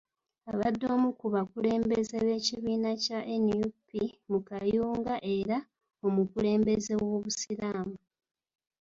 [0.51, 3.79] Abadde omu ku bakulembeze b’ekibiina kya NUP
[4.31, 5.57] mu Kayunga era
[6.07, 7.97] omukulembeze w’obusiraamu.